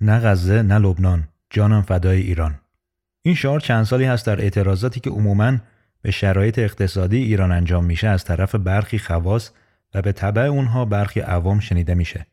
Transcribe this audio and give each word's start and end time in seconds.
نه 0.00 0.20
غزه 0.20 0.62
نه 0.62 0.78
لبنان. 0.78 1.28
جانم 1.50 1.82
فدای 1.82 2.20
ایران. 2.20 2.54
این 3.22 3.34
شعار 3.34 3.60
چند 3.60 3.84
سالی 3.84 4.04
هست 4.04 4.26
در 4.26 4.40
اعتراضاتی 4.40 5.00
که 5.00 5.10
عموماً 5.10 5.58
به 6.06 6.12
شرایط 6.12 6.58
اقتصادی 6.58 7.16
ایران 7.16 7.52
انجام 7.52 7.84
میشه 7.84 8.08
از 8.08 8.24
طرف 8.24 8.54
برخی 8.54 8.98
خواص 8.98 9.50
و 9.94 10.02
به 10.02 10.12
طبع 10.12 10.42
اونها 10.42 10.84
برخی 10.84 11.20
عوام 11.20 11.60
شنیده 11.60 11.94
میشه. 11.94 12.26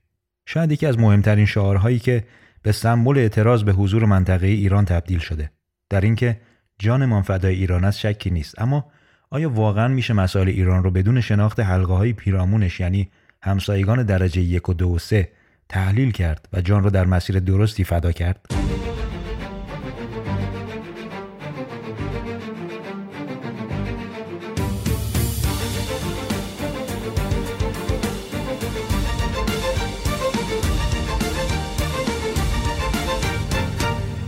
شاید 0.45 0.71
یکی 0.71 0.85
از 0.85 0.99
مهمترین 0.99 1.45
شعارهایی 1.45 1.99
که 1.99 2.23
به 2.61 2.71
سمبل 2.71 3.17
اعتراض 3.17 3.63
به 3.63 3.71
حضور 3.71 4.05
منطقه 4.05 4.47
ایران 4.47 4.85
تبدیل 4.85 5.19
شده. 5.19 5.51
در 5.89 6.01
اینکه 6.01 6.39
جانمان 6.79 7.21
فدای 7.21 7.55
ایران 7.55 7.85
است 7.85 7.99
شکی 7.99 8.29
نیست. 8.29 8.61
اما 8.61 8.91
آیا 9.29 9.49
واقعا 9.49 9.87
میشه 9.87 10.13
مسائل 10.13 10.47
ایران 10.47 10.83
رو 10.83 10.91
بدون 10.91 11.21
شناخت 11.21 11.59
حلقه 11.59 11.93
های 11.93 12.13
پیرامونش 12.13 12.79
یعنی 12.79 13.11
همسایگان 13.41 14.03
درجه 14.03 14.41
یک 14.41 14.69
و 14.69 14.73
دو 14.73 14.89
و 14.89 14.99
سه 14.99 15.29
تحلیل 15.69 16.11
کرد 16.11 16.49
و 16.53 16.61
جان 16.61 16.83
رو 16.83 16.89
در 16.89 17.05
مسیر 17.05 17.39
درستی 17.39 17.83
فدا 17.83 18.11
کرد؟ 18.11 18.45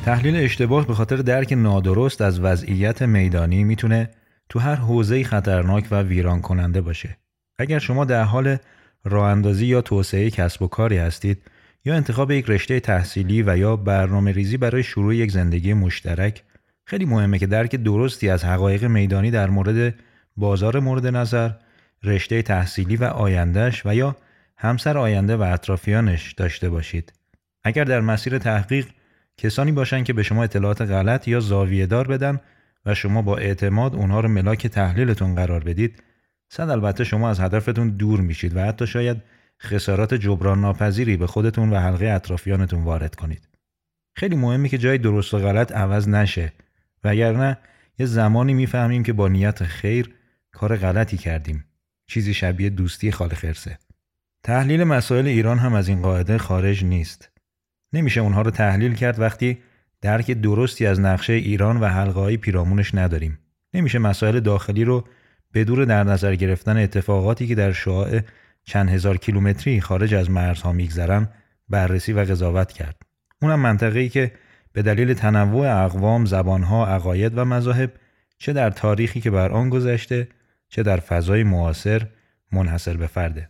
تحلیل 0.05 0.35
اشتباه 0.35 0.87
به 0.87 0.93
خاطر 0.93 1.15
درک 1.15 1.53
نادرست 1.53 2.21
از 2.21 2.39
وضعیت 2.39 3.01
میدانی 3.01 3.63
می‌تونه 3.63 4.09
تو 4.49 4.59
هر 4.59 4.75
حوزه 4.75 5.23
خطرناک 5.23 5.87
و 5.91 6.01
ویران 6.01 6.41
کننده 6.41 6.81
باشه. 6.81 7.17
اگر 7.59 7.79
شما 7.79 8.05
در 8.05 8.23
حال 8.23 8.57
راه 9.05 9.29
اندازی 9.29 9.65
یا 9.65 9.81
توسعه 9.81 10.29
کسب 10.29 10.61
و 10.61 10.67
کاری 10.67 10.97
هستید 10.97 11.41
یا 11.85 11.95
انتخاب 11.95 12.31
یک 12.31 12.45
رشته 12.49 12.79
تحصیلی 12.79 13.43
و 13.43 13.57
یا 13.57 13.75
برنامه 13.75 14.31
ریزی 14.31 14.57
برای 14.57 14.83
شروع 14.83 15.15
یک 15.15 15.31
زندگی 15.31 15.73
مشترک 15.73 16.43
خیلی 16.85 17.05
مهمه 17.05 17.39
که 17.39 17.47
درک 17.47 17.75
درستی 17.75 18.29
از 18.29 18.45
حقایق 18.45 18.83
میدانی 18.85 19.31
در 19.31 19.49
مورد 19.49 19.95
بازار 20.37 20.79
مورد 20.79 21.07
نظر، 21.07 21.51
رشته 22.03 22.41
تحصیلی 22.41 22.95
و 22.95 23.03
آیندهش 23.03 23.85
و 23.85 23.95
یا 23.95 24.15
همسر 24.57 24.97
آینده 24.97 25.35
و 25.37 25.41
اطرافیانش 25.41 26.33
داشته 26.33 26.69
باشید. 26.69 27.13
اگر 27.63 27.83
در 27.83 28.01
مسیر 28.01 28.37
تحقیق 28.37 28.87
کسانی 29.37 29.71
باشند 29.71 30.05
که 30.05 30.13
به 30.13 30.23
شما 30.23 30.43
اطلاعات 30.43 30.81
غلط 30.81 31.27
یا 31.27 31.39
زاویه 31.39 31.85
دار 31.85 32.07
بدن 32.07 32.39
و 32.85 32.93
شما 32.93 33.21
با 33.21 33.37
اعتماد 33.37 33.95
اونها 33.95 34.19
رو 34.19 34.29
ملاک 34.29 34.67
تحلیلتون 34.67 35.35
قرار 35.35 35.63
بدید 35.63 36.03
صد 36.57 36.69
البته 36.69 37.03
شما 37.03 37.29
از 37.29 37.39
هدفتون 37.39 37.89
دور 37.89 38.21
میشید 38.21 38.55
و 38.55 38.59
حتی 38.59 38.87
شاید 38.87 39.17
خسارات 39.61 40.13
جبران 40.13 40.61
ناپذیری 40.61 41.17
به 41.17 41.27
خودتون 41.27 41.69
و 41.73 41.79
حلقه 41.79 42.05
اطرافیانتون 42.05 42.83
وارد 42.83 43.15
کنید. 43.15 43.47
خیلی 44.15 44.35
مهمه 44.35 44.69
که 44.69 44.77
جای 44.77 44.97
درست 44.97 45.33
و 45.33 45.39
غلط 45.39 45.71
عوض 45.71 46.07
نشه 46.09 46.53
وگرنه 47.03 47.57
یه 47.99 48.05
زمانی 48.05 48.53
می‌فهمیم 48.53 49.03
که 49.03 49.13
با 49.13 49.27
نیت 49.27 49.63
خیر 49.63 50.13
کار 50.51 50.75
غلطی 50.75 51.17
کردیم. 51.17 51.65
چیزی 52.07 52.33
شبیه 52.33 52.69
دوستی 52.69 53.11
خال 53.11 53.29
خرسه. 53.29 53.77
تحلیل 54.43 54.83
مسائل 54.83 55.27
ایران 55.27 55.59
هم 55.59 55.73
از 55.73 55.87
این 55.87 56.01
قاعده 56.01 56.37
خارج 56.37 56.83
نیست. 56.83 57.29
نمیشه 57.93 58.21
اونها 58.21 58.41
رو 58.41 58.51
تحلیل 58.51 58.93
کرد 58.93 59.19
وقتی 59.19 59.57
درک 60.01 60.31
درستی 60.31 60.85
از 60.85 60.99
نقشه 60.99 61.33
ایران 61.33 61.77
و 61.79 61.85
حلقه‌های 61.85 62.37
پیرامونش 62.37 62.95
نداریم. 62.95 63.39
نمیشه 63.73 63.99
مسائل 63.99 64.39
داخلی 64.39 64.83
رو 64.83 65.07
بدور 65.55 65.85
در 65.85 66.03
نظر 66.03 66.35
گرفتن 66.35 66.77
اتفاقاتی 66.77 67.47
که 67.47 67.55
در 67.55 67.71
شعاع 67.71 68.19
چند 68.63 68.89
هزار 68.89 69.17
کیلومتری 69.17 69.81
خارج 69.81 70.13
از 70.13 70.29
مرزها 70.29 70.71
میگذرن 70.71 71.27
بررسی 71.69 72.13
و 72.13 72.19
قضاوت 72.19 72.71
کرد. 72.71 73.01
اونم 73.41 73.59
منطقه‌ای 73.59 74.09
که 74.09 74.31
به 74.73 74.81
دلیل 74.81 75.13
تنوع 75.13 75.83
اقوام، 75.83 76.25
زبانها، 76.25 76.87
عقاید 76.87 77.37
و 77.37 77.45
مذاهب 77.45 77.91
چه 78.37 78.53
در 78.53 78.69
تاریخی 78.69 79.21
که 79.21 79.31
بر 79.31 79.51
آن 79.51 79.69
گذشته 79.69 80.27
چه 80.69 80.83
در 80.83 80.97
فضای 80.97 81.43
معاصر 81.43 82.07
منحصر 82.51 82.97
به 82.97 83.07
فرده. 83.07 83.49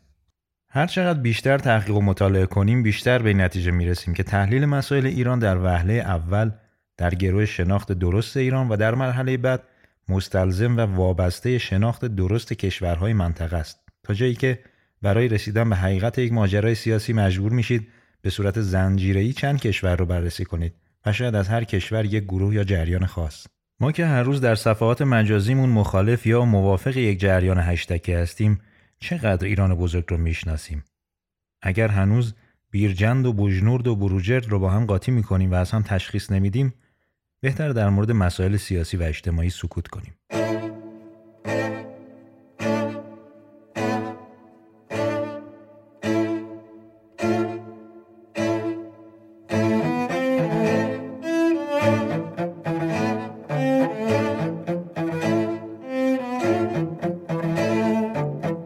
هر 0.69 0.87
چقدر 0.87 1.19
بیشتر 1.19 1.57
تحقیق 1.57 1.95
و 1.95 2.01
مطالعه 2.01 2.45
کنیم 2.45 2.83
بیشتر 2.83 3.19
به 3.21 3.33
نتیجه 3.33 3.71
می‌رسیم 3.71 4.13
که 4.13 4.23
تحلیل 4.23 4.65
مسائل 4.65 5.05
ایران 5.05 5.39
در 5.39 5.57
وهله 5.57 5.93
اول 5.93 6.51
در 6.97 7.15
گروه 7.15 7.45
شناخت 7.45 7.91
درست 7.91 8.37
ایران 8.37 8.69
و 8.69 8.75
در 8.75 8.95
مرحله 8.95 9.37
بعد 9.37 9.63
مستلزم 10.09 10.77
و 10.77 10.81
وابسته 10.81 11.57
شناخت 11.57 12.05
درست 12.05 12.53
کشورهای 12.53 13.13
منطقه 13.13 13.57
است. 13.57 13.79
تا 14.03 14.13
جایی 14.13 14.35
که 14.35 14.59
برای 15.01 15.27
رسیدن 15.27 15.69
به 15.69 15.75
حقیقت 15.75 16.17
یک 16.17 16.33
ماجرای 16.33 16.75
سیاسی 16.75 17.13
مجبور 17.13 17.51
میشید 17.51 17.87
به 18.21 18.29
صورت 18.29 18.61
زنجیره‌ای 18.61 19.33
چند 19.33 19.61
کشور 19.61 19.95
رو 19.95 20.05
بررسی 20.05 20.45
کنید 20.45 20.73
و 21.05 21.13
شاید 21.13 21.35
از 21.35 21.47
هر 21.47 21.63
کشور 21.63 22.05
یک 22.05 22.23
گروه 22.23 22.55
یا 22.55 22.63
جریان 22.63 23.05
خاص. 23.05 23.47
ما 23.79 23.91
که 23.91 24.05
هر 24.05 24.23
روز 24.23 24.41
در 24.41 24.55
صفحات 24.55 25.01
مجازیمون 25.01 25.69
مخالف 25.69 26.25
یا 26.25 26.45
موافق 26.45 26.97
یک 26.97 27.19
جریان 27.19 27.59
هشتکی 27.59 28.13
هستیم 28.13 28.61
چقدر 28.99 29.47
ایران 29.47 29.75
بزرگ 29.75 30.05
رو 30.07 30.17
می‌شناسیم؟ 30.17 30.83
اگر 31.61 31.87
هنوز 31.87 32.33
بیرجند 32.71 33.25
و 33.25 33.33
بوجنورد 33.33 33.87
و 33.87 33.95
بروجرد 33.95 34.49
رو 34.49 34.59
با 34.59 34.69
هم 34.69 34.85
قاطی 34.85 35.11
می‌کنیم 35.11 35.51
و 35.51 35.55
اصلا 35.55 35.81
تشخیص 35.81 36.31
نمیدیم 36.31 36.73
بهتر 37.45 37.69
در 37.69 37.89
مورد 37.89 38.11
مسائل 38.11 38.57
سیاسی 38.57 38.97
و 38.97 39.03
اجتماعی 39.03 39.49
سکوت 39.49 39.87
کنیم. 39.87 40.13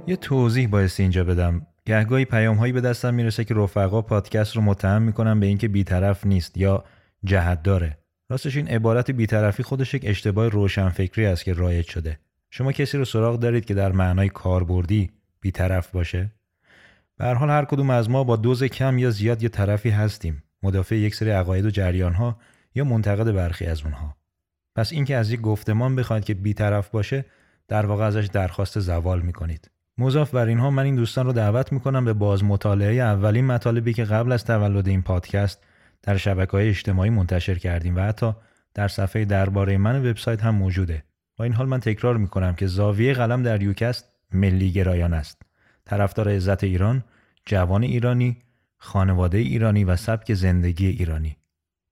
یه 0.08 0.16
توضیح 0.16 0.68
باعث 0.68 1.00
اینجا 1.00 1.24
بدم. 1.24 1.68
گهگاهی 1.86 2.26
پیام 2.26 2.58
هایی 2.58 2.74
به 2.74 2.82
دستم 2.82 3.14
می‌رسه 3.14 3.46
که 3.46 3.54
رفقا 3.54 4.02
پادکست 4.02 4.56
رو 4.56 4.62
متهم 4.62 5.02
می‌کنن 5.02 5.40
به 5.40 5.46
اینکه 5.46 5.68
بیطرف 5.68 6.26
نیست 6.26 6.58
یا 6.58 6.84
جهت 7.24 7.64
داره 7.64 7.99
راستش 8.30 8.58
این 8.58 8.68
عبارت 8.68 9.12
بیطرفی 9.12 9.64
خودش 9.64 9.94
یک 9.94 10.04
اشتباه 10.06 10.48
روشنفکری 10.48 11.26
است 11.26 11.44
که 11.44 11.54
رایج 11.54 11.90
شده. 11.90 12.20
شما 12.50 12.72
کسی 12.72 12.98
رو 12.98 13.06
سراغ 13.06 13.40
دارید 13.40 13.66
که 13.66 13.74
در 13.74 13.92
معنای 13.92 14.30
کاربردی 14.30 15.12
بیطرف 15.42 15.92
باشه؟ 15.92 16.32
به 17.18 17.26
هر 17.26 17.34
حال 17.34 17.50
هر 17.50 17.66
کدوم 17.66 17.90
از 17.90 18.10
ما 18.10 18.24
با 18.24 18.36
دوز 18.36 18.64
کم 18.64 18.98
یا 18.98 19.10
زیاد 19.10 19.44
یه 19.44 19.50
طرفی 19.50 19.90
هستیم. 19.90 20.44
مدافع 20.64 20.96
یک 20.96 21.16
سری 21.16 21.30
عقاید 21.30 21.66
و 21.66 21.70
جریان 21.70 22.14
ها 22.14 22.38
یا 22.76 22.84
منتقد 22.84 23.32
برخی 23.32 23.66
از 23.66 23.84
اونها. 23.84 24.16
پس 24.76 24.92
اینکه 24.92 25.16
از 25.16 25.32
یک 25.32 25.42
گفتمان 25.42 25.96
بخواید 25.96 26.26
که 26.26 26.34
بیطرف 26.34 26.90
باشه 26.90 27.26
در 27.68 27.86
واقع 27.86 28.06
ازش 28.06 28.26
درخواست 28.26 28.80
زوال 28.80 29.22
می‌کنید. 29.22 29.72
مضاف 29.98 30.32
بر 30.32 30.46
اینها 30.46 30.70
من 30.70 30.84
این 30.84 30.96
دوستان 30.96 31.26
رو 31.26 31.34
دعوت 31.34 31.74
می‌کنم 31.74 32.06
به 32.06 32.14
باز 32.14 32.44
مطالعه 32.44 32.96
اولین 32.96 33.46
مطالبی 33.46 33.94
که 33.94 34.04
قبل 34.04 34.32
از 34.32 34.46
تولد 34.46 34.88
این 34.88 35.02
پادکست 35.02 35.64
در 36.04 36.18
شبکه 36.18 36.52
های 36.52 36.70
اجتماعی 36.70 37.10
منتشر 37.10 37.56
کردیم 37.56 37.96
و 37.96 38.00
حتی 38.00 38.34
در 38.74 38.88
صفحه 38.88 39.26
درباره 39.26 39.78
من 39.78 40.10
وبسایت 40.10 40.44
هم 40.44 40.56
موجوده. 40.56 41.04
با 41.38 41.44
این 41.44 41.54
حال 41.54 41.68
من 41.68 41.80
تکرار 41.80 42.18
می‌کنم 42.18 42.56
که 42.56 42.68
زاویه 42.68 43.14
قلم 43.14 43.44
در 43.44 43.62
یوکست 43.62 44.06
ملی 44.34 44.72
گرایان 44.72 45.14
است. 45.14 45.42
طرفدار 45.86 46.30
عزت 46.30 46.64
ایران، 46.64 47.04
جوان 47.46 47.84
ایرانی، 47.84 48.38
خانواده 48.78 49.38
ایرانی 49.38 49.84
و 49.84 49.96
سبک 49.96 50.34
زندگی 50.34 50.88
ایرانی. 50.88 51.38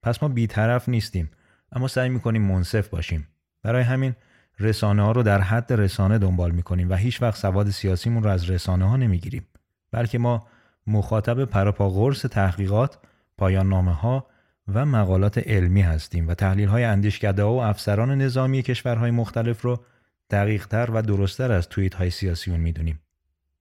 پس 0.02 0.22
ما 0.22 0.28
بیطرف 0.28 0.88
نیستیم 0.88 1.30
اما 1.72 1.88
سعی 1.88 2.08
می‌کنیم 2.08 2.42
منصف 2.42 2.88
باشیم. 2.88 3.28
برای 3.62 3.82
همین 3.82 4.14
رسانه 4.60 5.02
ها 5.02 5.12
رو 5.12 5.22
در 5.22 5.40
حد 5.40 5.72
رسانه 5.72 6.18
دنبال 6.18 6.50
می‌کنیم 6.50 6.90
و 6.90 6.94
هیچ 6.94 7.22
وقت 7.22 7.36
سواد 7.36 7.70
سیاسیمون 7.70 8.22
رو 8.22 8.30
از 8.30 8.50
رسانه 8.50 8.88
ها 8.88 8.96
نمی‌گیریم. 8.96 9.46
بلکه 9.92 10.18
ما 10.18 10.46
مخاطب 10.86 11.44
پراپا 11.44 11.90
قرص 11.90 12.26
تحقیقات، 12.26 12.98
پایان 13.38 13.68
نامه 13.68 13.92
ها 13.92 14.26
و 14.68 14.86
مقالات 14.86 15.38
علمی 15.38 15.82
هستیم 15.82 16.28
و 16.28 16.34
تحلیل 16.34 16.68
های 16.68 16.84
اندیشکده 16.84 17.42
ها 17.42 17.52
و 17.52 17.62
افسران 17.62 18.22
نظامی 18.22 18.62
کشورهای 18.62 19.10
مختلف 19.10 19.62
رو 19.62 19.84
دقیقتر 20.30 20.90
و 20.90 21.02
درستتر 21.02 21.52
از 21.52 21.68
توییت 21.68 21.94
های 21.94 22.10
سیاسیون 22.10 22.60
می‌دونیم. 22.60 23.00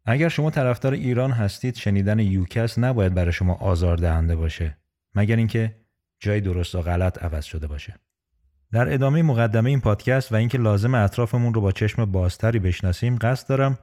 اگر 0.06 0.30
شما 0.30 0.52
طرفدار 0.52 0.94
ایران 0.94 1.32
هستید 1.32 1.76
شنیدن 1.76 2.20
یوکس 2.20 2.80
نباید 2.80 3.14
برای 3.14 3.32
شما 3.32 3.54
آزار 3.54 3.98
دهنده 3.98 4.36
باشه 4.36 4.78
مگر 5.16 5.36
اینکه 5.36 5.76
جای 6.20 6.42
درست 6.42 6.76
و 6.76 6.82
غلط 6.82 7.24
عوض 7.24 7.46
شده 7.46 7.68
باشه. 7.68 7.96
در 8.72 8.94
ادامه 8.94 9.22
مقدمه 9.22 9.70
این 9.70 9.82
پادکست 9.82 10.32
و 10.32 10.36
اینکه 10.36 10.58
لازم 10.58 10.96
اطرافمون 10.96 11.54
رو 11.54 11.62
با 11.62 11.72
چشم 11.72 12.06
بازتری 12.06 12.60
بشناسیم 12.60 13.18
قصد 13.22 13.50
دارم 13.50 13.78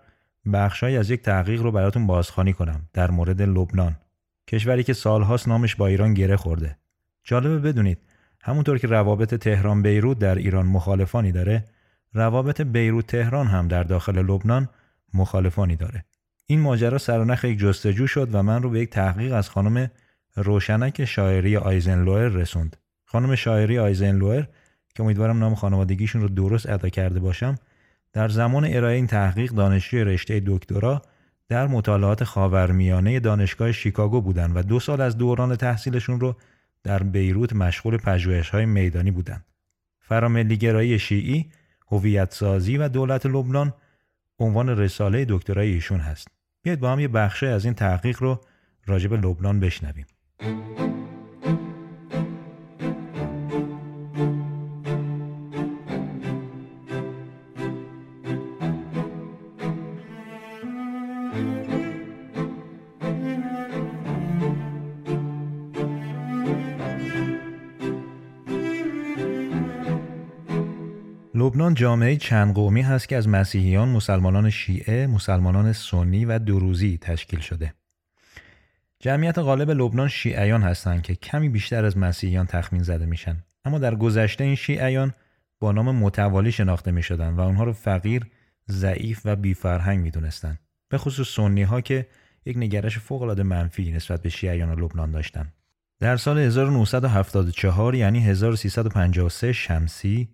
بخشهایی 0.52 0.96
از 0.96 1.10
یک 1.10 1.22
تحقیق 1.22 1.62
رو 1.62 1.72
براتون 1.72 2.06
بازخوانی 2.06 2.52
کنم 2.52 2.88
در 2.92 3.10
مورد 3.10 3.42
لبنان 3.42 3.96
کشوری 4.48 4.84
که 4.84 4.92
سالهاست 4.92 5.48
نامش 5.48 5.74
با 5.74 5.86
ایران 5.86 6.14
گره 6.14 6.36
خورده. 6.36 6.76
جالبه 7.24 7.58
بدونید 7.58 7.98
همونطور 8.42 8.78
که 8.78 8.86
روابط 8.86 9.34
تهران 9.34 9.82
بیروت 9.82 10.18
در 10.18 10.34
ایران 10.34 10.66
مخالفانی 10.66 11.32
داره 11.32 11.64
روابط 12.12 12.60
بیروت 12.60 13.06
تهران 13.06 13.46
هم 13.46 13.68
در 13.68 13.82
داخل 13.82 14.18
لبنان 14.18 14.68
مخالفانی 15.14 15.76
داره. 15.76 16.04
این 16.46 16.60
ماجرا 16.60 16.98
سرانخ 16.98 17.44
یک 17.44 17.58
جستجو 17.58 18.06
شد 18.06 18.34
و 18.34 18.42
من 18.42 18.62
رو 18.62 18.70
به 18.70 18.80
یک 18.80 18.90
تحقیق 18.90 19.32
از 19.32 19.50
خانم 19.50 19.90
روشنک 20.36 21.04
شاعری 21.04 21.56
آیزنلوئر 21.56 22.28
رسوند. 22.28 22.76
خانم 23.04 23.34
شاعری 23.34 23.78
آیزنلوئر 23.78 24.44
که 24.94 25.02
امیدوارم 25.02 25.38
نام 25.38 25.54
خانوادگیشون 25.54 26.22
رو 26.22 26.28
درست 26.28 26.68
ادا 26.68 26.88
کرده 26.88 27.20
باشم 27.20 27.54
در 28.12 28.28
زمان 28.28 28.64
ارائه 28.64 28.96
این 28.96 29.06
تحقیق 29.06 29.52
دانشجوی 29.52 30.04
رشته 30.04 30.42
دکترا 30.46 31.02
در 31.48 31.66
مطالعات 31.66 32.24
خاورمیانه 32.24 33.20
دانشگاه 33.20 33.72
شیکاگو 33.72 34.20
بودند 34.20 34.56
و 34.56 34.62
دو 34.62 34.80
سال 34.80 35.00
از 35.00 35.18
دوران 35.18 35.56
تحصیلشون 35.56 36.20
رو 36.20 36.36
در 36.82 37.02
بیروت 37.02 37.52
مشغول 37.52 37.96
پژوهش‌های 37.96 38.66
میدانی 38.66 39.10
بودند. 39.10 39.44
فراملیگرایی 40.00 40.98
شیعی، 40.98 41.50
هویت 41.88 42.34
سازی 42.34 42.76
و 42.76 42.88
دولت 42.88 43.26
لبنان 43.26 43.74
عنوان 44.38 44.68
رساله 44.68 45.26
دکترای 45.28 45.72
ایشون 45.72 46.00
هست. 46.00 46.28
بیاید 46.62 46.80
با 46.80 46.92
هم 46.92 47.00
یه 47.00 47.08
بخشه 47.08 47.46
از 47.46 47.64
این 47.64 47.74
تحقیق 47.74 48.22
رو 48.22 48.40
راجع 48.86 49.08
به 49.08 49.16
لبنان 49.16 49.60
بشنویم. 49.60 50.06
لبنان 71.54 71.74
جامعه 71.74 72.16
چند 72.16 72.54
قومی 72.54 72.82
هست 72.82 73.08
که 73.08 73.16
از 73.16 73.28
مسیحیان، 73.28 73.88
مسلمانان 73.88 74.50
شیعه، 74.50 75.06
مسلمانان 75.06 75.72
سنی 75.72 76.24
و 76.24 76.38
دروزی 76.38 76.98
تشکیل 77.00 77.40
شده. 77.40 77.74
جمعیت 79.00 79.38
غالب 79.38 79.70
لبنان 79.70 80.08
شیعیان 80.08 80.62
هستند 80.62 81.02
که 81.02 81.14
کمی 81.14 81.48
بیشتر 81.48 81.84
از 81.84 81.98
مسیحیان 81.98 82.46
تخمین 82.46 82.82
زده 82.82 83.06
میشن. 83.06 83.36
اما 83.64 83.78
در 83.78 83.94
گذشته 83.94 84.44
این 84.44 84.54
شیعیان 84.54 85.12
با 85.60 85.72
نام 85.72 85.96
متوالی 85.96 86.52
شناخته 86.52 86.90
می 86.90 87.02
شدن 87.02 87.28
و 87.34 87.40
اونها 87.40 87.64
رو 87.64 87.72
فقیر، 87.72 88.26
ضعیف 88.70 89.20
و 89.24 89.36
بیفرهنگ 89.36 90.00
می 90.00 90.10
دونستن. 90.10 90.58
به 90.88 90.98
خصوص 90.98 91.28
سنی 91.28 91.62
ها 91.62 91.80
که 91.80 92.06
یک 92.46 92.56
نگرش 92.56 92.98
فوق 92.98 93.22
العاده 93.22 93.42
منفی 93.42 93.92
نسبت 93.92 94.22
به 94.22 94.28
شیعیان 94.28 94.80
لبنان 94.80 95.10
داشتن. 95.10 95.52
در 96.00 96.16
سال 96.16 96.38
1974 96.38 97.94
یعنی 97.94 98.20
1353 98.20 99.52
شمسی 99.52 100.28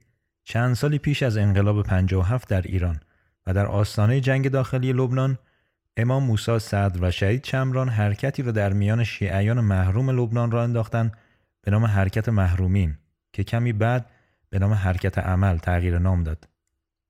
چند 0.50 0.74
سالی 0.74 0.98
پیش 0.98 1.22
از 1.22 1.36
انقلاب 1.36 1.82
57 1.82 2.48
در 2.48 2.62
ایران 2.62 3.00
و 3.46 3.54
در 3.54 3.66
آستانه 3.66 4.20
جنگ 4.20 4.48
داخلی 4.48 4.92
لبنان 4.92 5.38
امام 5.96 6.24
موسی 6.24 6.58
صدر 6.58 6.98
و 7.02 7.10
شهید 7.10 7.42
چمران 7.42 7.88
حرکتی 7.88 8.42
را 8.42 8.52
در 8.52 8.72
میان 8.72 9.04
شیعیان 9.04 9.60
محروم 9.60 10.10
لبنان 10.10 10.50
را 10.50 10.62
انداختند 10.62 11.12
به 11.62 11.70
نام 11.70 11.84
حرکت 11.84 12.28
محرومین 12.28 12.98
که 13.32 13.44
کمی 13.44 13.72
بعد 13.72 14.10
به 14.50 14.58
نام 14.58 14.72
حرکت 14.72 15.18
عمل 15.18 15.58
تغییر 15.58 15.98
نام 15.98 16.22
داد. 16.22 16.48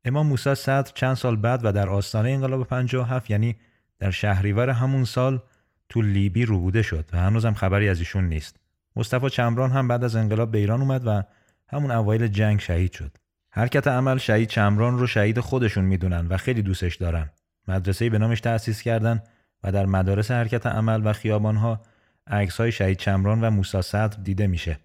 امام 0.04 0.26
موسی 0.26 0.54
صدر 0.54 0.92
چند 0.94 1.14
سال 1.14 1.36
بعد 1.36 1.64
و 1.64 1.72
در 1.72 1.88
آستانه 1.88 2.30
انقلاب 2.30 2.66
57 2.66 3.30
یعنی 3.30 3.56
در 3.98 4.10
شهریور 4.10 4.70
همون 4.70 5.04
سال 5.04 5.42
تو 5.88 6.02
لیبی 6.02 6.44
روبوده 6.44 6.82
شد 6.82 7.08
و 7.12 7.18
هنوزم 7.18 7.54
خبری 7.54 7.88
از 7.88 7.98
ایشون 7.98 8.28
نیست. 8.28 8.56
مصطفی 8.96 9.30
چمران 9.30 9.70
هم 9.70 9.88
بعد 9.88 10.04
از 10.04 10.16
انقلاب 10.16 10.50
به 10.50 10.58
ایران 10.58 10.80
اومد 10.80 11.06
و 11.06 11.22
همون 11.68 11.90
اوایل 11.90 12.28
جنگ 12.28 12.60
شهید 12.60 12.92
شد. 12.92 13.19
حرکت 13.52 13.88
عمل 13.88 14.18
شهید 14.18 14.48
چمران 14.48 14.98
رو 14.98 15.06
شهید 15.06 15.40
خودشون 15.40 15.84
می‌دونن 15.84 16.26
و 16.26 16.36
خیلی 16.36 16.62
دوستش 16.62 16.96
دارن. 16.96 17.30
مدرسه 17.68 18.10
به 18.10 18.18
نامش 18.18 18.40
تأسیس 18.40 18.82
کردن 18.82 19.22
و 19.64 19.72
در 19.72 19.86
مدارس 19.86 20.30
حرکت 20.30 20.66
عمل 20.66 21.00
و 21.04 21.12
خیابانها 21.12 21.80
عکس 22.26 22.56
های 22.56 22.72
شهید 22.72 22.98
چمران 22.98 23.40
و 23.40 23.50
موسی 23.50 23.82
صدر 23.82 24.16
دیده 24.22 24.46
میشه. 24.46 24.78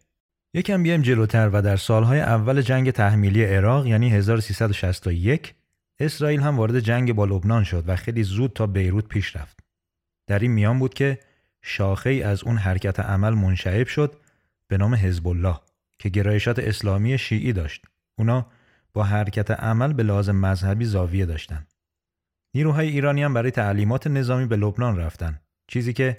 یکم 0.54 0.84
بیایم 0.84 1.02
جلوتر 1.02 1.50
و 1.54 1.62
در 1.62 1.76
سالهای 1.76 2.20
اول 2.20 2.62
جنگ 2.62 2.92
تحمیلی 2.92 3.44
عراق 3.44 3.88
یعنی 3.88 4.10
1361 4.10 5.56
اسرائیل 6.00 6.40
هم 6.40 6.58
وارد 6.58 6.80
جنگ 6.80 7.14
با 7.14 7.26
لبنان 7.26 7.64
شد 7.64 7.84
و 7.88 7.96
خیلی 7.96 8.24
زود 8.24 8.54
تا 8.54 8.68
بیروت 8.68 9.08
پیش 9.08 9.36
رفت. 9.36 9.60
در 10.28 10.40
این 10.40 10.52
میان 10.52 10.80
بود 10.80 10.94
که 10.94 11.20
شاخه 11.62 12.10
ای 12.10 12.24
از 12.24 12.44
اون 12.44 12.58
حرکت 12.58 13.00
عمل 13.00 13.34
منشعب 13.34 13.88
شد 13.88 14.16
به 14.68 14.78
نام 14.78 14.96
حزب 14.96 15.28
الله 15.28 15.60
که 16.00 16.10
گرایشات 16.10 16.60
اسلامی 16.60 17.18
شیعی 17.18 17.54
داشت. 17.54 17.86
اونا 18.18 18.48
با 18.96 19.04
حرکت 19.04 19.52
عمل 19.52 19.94
به 19.94 20.04
لازم 20.04 20.36
مذهبی 20.36 20.86
زاویه 20.86 21.26
داشتن. 21.26 21.68
نیروهای 22.54 22.88
ایرانی 22.88 23.24
هم 23.24 23.34
برای 23.34 23.52
تعلیمات 23.52 24.08
نظامی 24.08 24.46
به 24.46 24.56
لبنان 24.56 24.98
رفتن. 24.98 25.40
چیزی 25.68 25.94
که 25.94 26.18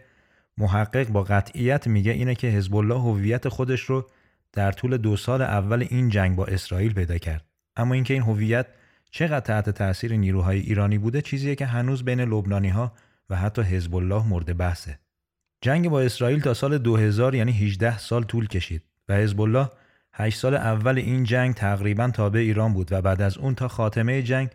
محقق 0.59 1.09
با 1.09 1.23
قطعیت 1.23 1.87
میگه 1.87 2.13
اینه 2.13 2.35
که 2.35 2.47
حزب 2.47 2.77
الله 2.77 2.95
هویت 2.95 3.49
خودش 3.49 3.81
رو 3.81 4.11
در 4.53 4.73
طول 4.73 4.97
دو 4.97 5.17
سال 5.17 5.43
اول 5.43 5.87
این 5.91 6.09
جنگ 6.09 6.37
با 6.37 6.47
اسرائیل 6.47 6.95
پیدا 6.95 7.19
کرد. 7.19 7.45
اما 7.77 7.95
اینکه 7.95 8.15
این 8.15 8.23
هویت 8.23 8.67
چقدر 9.11 9.41
تحت 9.41 9.71
تاثیر 9.71 10.17
نیروهای 10.17 10.61
ایرانی 10.61 10.99
بوده 10.99 11.23
چیزیه 11.23 11.55
که 11.55 11.67
هنوز 11.67 12.05
بین 12.05 12.21
لبنانی 12.21 12.69
ها 12.69 12.93
و 13.31 13.37
حتی 13.37 13.63
حزب 13.63 13.95
الله 13.95 14.29
مورد 14.29 14.57
بحثه. 14.57 14.99
جنگ 15.61 15.89
با 15.89 16.01
اسرائیل 16.01 16.41
تا 16.41 16.55
سال 16.55 16.79
2000 16.79 17.35
یعنی 17.35 17.53
18 17.53 17.99
سال 17.99 18.25
طول 18.25 18.47
کشید 18.47 18.83
و 19.09 19.15
حزب 19.15 19.41
الله 19.41 19.69
8 20.19 20.39
سال 20.39 20.55
اول 20.55 20.99
این 20.99 21.25
جنگ 21.25 21.55
تقریبا 21.55 22.11
تابع 22.11 22.41
ایران 22.41 22.75
بود 22.75 22.93
و 22.93 23.03
بعد 23.03 23.23
از 23.23 23.39
اون 23.39 23.55
تا 23.55 23.69
خاتمه 23.69 24.23
جنگ 24.23 24.49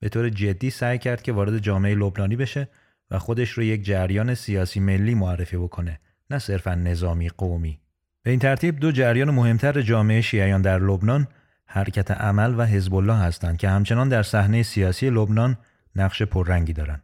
به 0.00 0.08
طور 0.08 0.28
جدی 0.28 0.70
سعی 0.70 0.98
کرد 0.98 1.22
که 1.22 1.32
وارد 1.32 1.58
جامعه 1.58 1.94
لبنانی 1.94 2.36
بشه 2.36 2.68
و 3.10 3.18
خودش 3.18 3.50
رو 3.50 3.62
یک 3.62 3.84
جریان 3.84 4.34
سیاسی 4.34 4.80
ملی 4.80 5.14
معرفی 5.14 5.56
بکنه 5.56 6.00
نه 6.30 6.38
صرفا 6.38 6.74
نظامی 6.74 7.28
قومی. 7.28 7.80
به 8.22 8.30
این 8.30 8.40
ترتیب 8.40 8.78
دو 8.78 8.92
جریان 8.92 9.30
مهمتر 9.30 9.82
جامعه 9.82 10.20
شیعیان 10.20 10.62
در 10.62 10.78
لبنان 10.78 11.26
حرکت 11.66 12.10
عمل 12.10 12.54
و 12.58 12.62
حزب 12.66 12.94
الله 12.94 13.16
هستند 13.16 13.56
که 13.56 13.68
همچنان 13.68 14.08
در 14.08 14.22
صحنه 14.22 14.62
سیاسی 14.62 15.10
لبنان 15.10 15.56
نقش 15.96 16.22
پررنگی 16.22 16.72
دارند. 16.72 17.02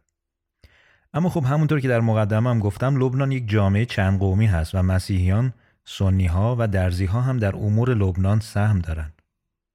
اما 1.13 1.29
خب 1.29 1.43
همونطور 1.43 1.79
که 1.79 1.87
در 1.87 1.99
مقدمه 1.99 2.49
هم 2.49 2.59
گفتم 2.59 3.03
لبنان 3.03 3.31
یک 3.31 3.49
جامعه 3.49 3.85
چند 3.85 4.19
قومی 4.19 4.45
هست 4.45 4.75
و 4.75 4.81
مسیحیان 4.81 5.53
سنی 5.85 6.25
ها 6.25 6.55
و 6.59 6.67
درزی 6.67 7.05
ها 7.05 7.21
هم 7.21 7.37
در 7.37 7.55
امور 7.55 7.93
لبنان 7.93 8.39
سهم 8.39 8.79
دارند. 8.79 9.21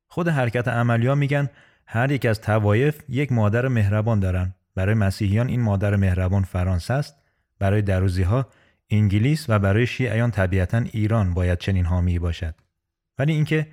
خود 0.09 0.29
حرکت 0.29 0.69
عملیا 0.69 1.15
میگن 1.15 1.49
هر 1.87 2.11
یک 2.11 2.27
از 2.27 2.41
توایف 2.41 3.03
یک 3.09 3.33
مادر 3.33 3.69
مهربان 3.69 4.21
دارن. 4.21 4.55
برای 4.75 4.95
مسیحیان 4.95 5.49
این 5.49 5.61
مادر 5.61 5.97
مهربان 5.97 6.43
فرانسه 6.43 6.95
است، 6.95 7.17
برای 7.59 7.83
دروزی 7.83 8.23
ها 8.23 8.47
انگلیس 8.91 9.47
و 9.49 9.59
برای 9.59 9.87
شیعیان 9.87 10.31
طبیعتا 10.31 10.79
ایران 10.79 11.35
باید 11.35 11.59
چنین 11.59 11.85
حامی 11.85 12.19
باشد. 12.19 12.55
ولی 13.19 13.33
اینکه 13.33 13.67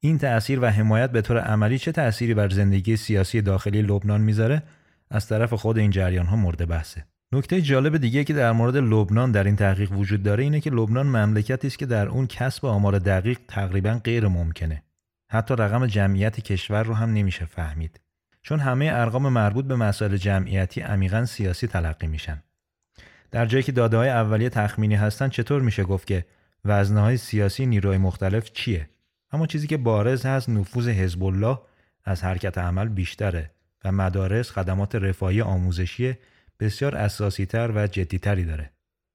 این 0.00 0.18
تأثیر 0.18 0.60
و 0.60 0.66
حمایت 0.66 1.10
به 1.10 1.22
طور 1.22 1.38
عملی 1.38 1.78
چه 1.78 1.92
تأثیری 1.92 2.34
بر 2.34 2.48
زندگی 2.48 2.96
سیاسی 2.96 3.42
داخلی 3.42 3.82
لبنان 3.82 4.20
می‌ذاره 4.20 4.62
از 5.10 5.26
طرف 5.26 5.52
خود 5.52 5.78
این 5.78 5.90
جریان 5.90 6.26
ها 6.26 6.36
مورد 6.36 6.68
بحثه. 6.68 7.04
نکته 7.32 7.62
جالب 7.62 7.96
دیگه 7.96 8.24
که 8.24 8.32
در 8.32 8.52
مورد 8.52 8.76
لبنان 8.76 9.32
در 9.32 9.44
این 9.44 9.56
تحقیق 9.56 9.92
وجود 9.92 10.22
داره 10.22 10.44
اینه 10.44 10.60
که 10.60 10.70
لبنان 10.70 11.06
مملکتی 11.06 11.66
است 11.66 11.78
که 11.78 11.86
در 11.86 12.08
اون 12.08 12.26
کسب 12.26 12.66
آمار 12.66 12.98
دقیق 12.98 13.38
تقریبا 13.48 14.00
غیر 14.04 14.28
ممکنه. 14.28 14.82
حتی 15.28 15.54
رقم 15.54 15.86
جمعیت 15.86 16.40
کشور 16.40 16.82
رو 16.82 16.94
هم 16.94 17.12
نمیشه 17.12 17.44
فهمید. 17.44 18.00
چون 18.42 18.60
همه 18.60 18.90
ارقام 18.92 19.28
مربوط 19.28 19.64
به 19.64 19.76
مسائل 19.76 20.16
جمعیتی 20.16 20.80
عمیقا 20.80 21.24
سیاسی 21.24 21.66
تلقی 21.66 22.06
میشن. 22.06 22.42
در 23.30 23.46
جایی 23.46 23.62
که 23.62 23.72
داده 23.72 23.96
های 23.96 24.08
اولیه 24.08 24.48
تخمینی 24.48 24.94
هستن 24.94 25.28
چطور 25.28 25.62
میشه 25.62 25.84
گفت 25.84 26.06
که 26.06 26.24
وزنه 26.64 27.00
های 27.00 27.16
سیاسی 27.16 27.66
نیروی 27.66 27.98
مختلف 27.98 28.52
چیه 28.52 28.88
اما 29.32 29.46
چیزی 29.46 29.66
که 29.66 29.76
بارز 29.76 30.26
هست 30.26 30.48
نفوذ 30.48 30.88
حزب 30.88 31.24
الله 31.24 31.58
از 32.04 32.24
حرکت 32.24 32.58
عمل 32.58 32.88
بیشتره 32.88 33.50
و 33.84 33.92
مدارس 33.92 34.50
خدمات 34.50 34.94
رفاهی 34.94 35.40
آموزشی 35.42 36.16
بسیار 36.60 36.96
اساسی 36.96 37.46
تر 37.46 37.72
و 37.74 37.86
جدیتری 37.86 38.44
داره. 38.44 38.70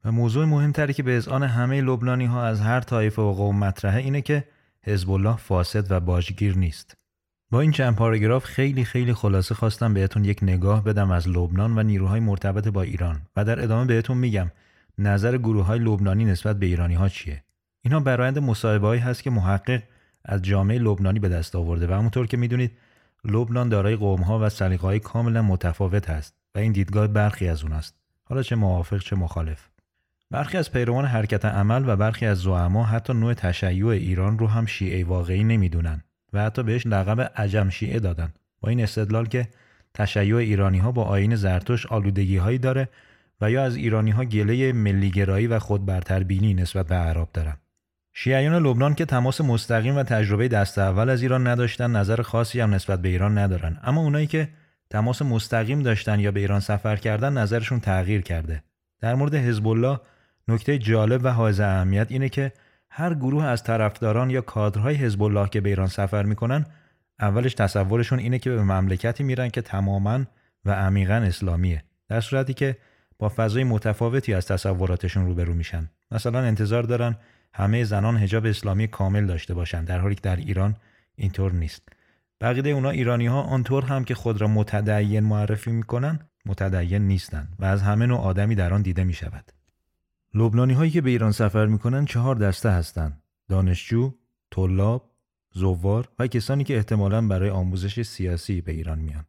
و 0.05 0.11
موضوع 0.11 0.45
مهمتری 0.45 0.93
که 0.93 1.03
به 1.03 1.17
اذعان 1.17 1.43
همه 1.43 1.81
لبنانی 1.81 2.25
ها 2.25 2.45
از 2.45 2.61
هر 2.61 2.79
طایفه 2.79 3.21
و 3.21 3.33
قوم 3.33 3.59
مطرحه 3.59 3.99
اینه 3.99 4.21
که 4.21 4.43
حزب 4.83 5.11
الله 5.11 5.37
فاسد 5.37 5.91
و 5.91 5.99
باجگیر 5.99 6.57
نیست. 6.57 6.97
با 7.51 7.61
این 7.61 7.71
چند 7.71 7.95
پاراگراف 7.95 8.45
خیلی 8.45 8.85
خیلی 8.85 9.13
خلاصه 9.13 9.55
خواستم 9.55 9.93
بهتون 9.93 10.25
یک 10.25 10.39
نگاه 10.41 10.83
بدم 10.83 11.11
از 11.11 11.27
لبنان 11.27 11.77
و 11.77 11.83
نیروهای 11.83 12.19
مرتبط 12.19 12.67
با 12.67 12.81
ایران 12.81 13.21
و 13.35 13.45
در 13.45 13.63
ادامه 13.63 13.85
بهتون 13.85 14.17
میگم 14.17 14.51
نظر 14.97 15.37
گروه 15.37 15.65
های 15.65 15.79
لبنانی 15.79 16.25
نسبت 16.25 16.59
به 16.59 16.65
ایرانی 16.65 16.93
ها 16.93 17.09
چیه 17.09 17.43
اینها 17.81 17.99
برایند 17.99 18.39
مصاحبه 18.39 18.99
هست 18.99 19.23
که 19.23 19.29
محقق 19.29 19.83
از 20.25 20.41
جامعه 20.41 20.79
لبنانی 20.79 21.19
به 21.19 21.29
دست 21.29 21.55
آورده 21.55 21.87
و 21.87 21.91
همونطور 21.91 22.27
که 22.27 22.37
می‌دونید 22.37 22.71
لبنان 23.25 23.69
دارای 23.69 23.95
قوم 23.95 24.21
ها 24.21 24.39
و 24.39 24.49
سلیقه‌های 24.49 24.99
کاملا 24.99 25.41
متفاوت 25.41 26.09
است 26.09 26.44
و 26.55 26.59
این 26.59 26.71
دیدگاه 26.71 27.07
برخی 27.07 27.47
از 27.47 27.63
اوناست 27.63 27.95
حالا 28.23 28.43
چه 28.43 28.55
موافق 28.55 28.97
چه 28.97 29.15
مخالف. 29.15 29.67
برخی 30.31 30.57
از 30.57 30.71
پیروان 30.71 31.05
حرکت 31.05 31.45
عمل 31.45 31.83
و 31.89 31.95
برخی 31.95 32.25
از 32.25 32.37
زعما 32.37 32.83
حتی 32.83 33.13
نوع 33.13 33.33
تشیع 33.33 33.87
ایران 33.87 34.39
رو 34.39 34.47
هم 34.47 34.65
شیعه 34.65 35.03
واقعی 35.03 35.43
نمی‌دونن 35.43 36.03
و 36.33 36.43
حتی 36.43 36.63
بهش 36.63 36.87
لقب 36.87 37.31
عجم 37.35 37.69
شیعه 37.69 37.99
دادن. 37.99 38.33
با 38.61 38.69
این 38.69 38.83
استدلال 38.83 39.25
که 39.25 39.47
تشیع 39.93 40.35
ایرانی 40.35 40.77
ها 40.77 40.91
با 40.91 41.03
آین 41.03 41.35
زرتوش 41.35 41.85
آلودگی 41.85 42.37
هایی 42.37 42.57
داره 42.57 42.89
و 43.41 43.51
یا 43.51 43.63
از 43.63 43.75
ایرانی 43.75 44.11
ها 44.11 44.25
گله 44.25 44.73
ملیگرایی 44.73 45.47
و 45.47 45.59
خودبرتربینی 45.59 46.53
نسبت 46.53 46.87
به 46.87 46.95
عرب 46.95 47.29
دارن. 47.33 47.57
شیعیان 48.13 48.63
لبنان 48.63 48.95
که 48.95 49.05
تماس 49.05 49.41
مستقیم 49.41 49.95
و 49.95 50.03
تجربه 50.03 50.47
دست 50.47 50.77
اول 50.77 51.09
از 51.09 51.21
ایران 51.21 51.47
نداشتن 51.47 51.91
نظر 51.91 52.21
خاصی 52.21 52.59
هم 52.59 52.73
نسبت 52.73 53.01
به 53.01 53.09
ایران 53.09 53.37
ندارن. 53.37 53.79
اما 53.83 54.01
اونایی 54.01 54.27
که 54.27 54.49
تماس 54.89 55.21
مستقیم 55.21 55.81
داشتن 55.81 56.19
یا 56.19 56.31
به 56.31 56.39
ایران 56.39 56.59
سفر 56.59 56.95
کردن 56.95 57.37
نظرشون 57.37 57.79
تغییر 57.79 58.21
کرده. 58.21 58.63
در 58.99 59.15
مورد 59.15 59.35
حزب 59.35 59.67
الله 59.67 59.99
نکته 60.47 60.77
جالب 60.77 61.21
و 61.23 61.33
حائز 61.33 61.59
اهمیت 61.59 62.07
اینه 62.09 62.29
که 62.29 62.51
هر 62.89 63.13
گروه 63.13 63.43
از 63.43 63.63
طرفداران 63.63 64.29
یا 64.29 64.41
کادرهای 64.41 64.95
حزب 64.95 65.23
الله 65.23 65.49
که 65.49 65.61
به 65.61 65.69
ایران 65.69 65.87
سفر 65.87 66.23
می‌کنن 66.23 66.65
اولش 67.19 67.53
تصورشون 67.53 68.19
اینه 68.19 68.39
که 68.39 68.49
به 68.49 68.63
مملکتی 68.63 69.23
میرن 69.23 69.49
که 69.49 69.61
تماما 69.61 70.19
و 70.65 70.71
عمیقا 70.71 71.13
اسلامیه. 71.13 71.83
در 72.07 72.21
صورتی 72.21 72.53
که 72.53 72.77
با 73.19 73.29
فضای 73.35 73.63
متفاوتی 73.63 74.33
از 74.33 74.47
تصوراتشون 74.47 75.25
روبرو 75.25 75.53
میشن. 75.53 75.89
مثلا 76.11 76.39
انتظار 76.39 76.83
دارن 76.83 77.15
همه 77.53 77.83
زنان 77.83 78.17
حجاب 78.17 78.45
اسلامی 78.45 78.87
کامل 78.87 79.25
داشته 79.25 79.53
باشند 79.53 79.87
در 79.87 79.99
حالی 79.99 80.15
که 80.15 80.21
در 80.21 80.35
ایران 80.35 80.75
اینطور 81.15 81.51
نیست. 81.51 81.89
بقیده 82.41 82.69
اونا 82.69 82.89
ایرانی 82.89 83.27
ها 83.27 83.41
آنطور 83.41 83.85
هم 83.85 84.03
که 84.03 84.15
خود 84.15 84.41
را 84.41 84.47
متدین 84.47 85.19
معرفی 85.19 85.71
می‌کنن 85.71 86.19
متدین 86.45 87.07
نیستند 87.07 87.55
و 87.59 87.65
از 87.65 87.81
همه 87.81 88.05
نوع 88.05 88.19
آدمی 88.19 88.55
در 88.55 88.73
آن 88.73 88.81
دیده 88.81 89.03
می 89.03 89.13
شود. 89.13 89.51
لبنانی 90.33 90.73
هایی 90.73 90.91
که 90.91 91.01
به 91.01 91.09
ایران 91.09 91.31
سفر 91.31 91.65
می‌کنن 91.65 92.05
چهار 92.05 92.35
دسته 92.35 92.69
هستند 92.69 93.21
دانشجو، 93.49 94.13
طلاب، 94.51 95.11
زوار 95.51 96.09
و 96.19 96.27
کسانی 96.27 96.63
که 96.63 96.75
احتمالا 96.75 97.27
برای 97.27 97.49
آموزش 97.49 98.01
سیاسی 98.01 98.61
به 98.61 98.71
ایران 98.71 98.99
میان. 98.99 99.25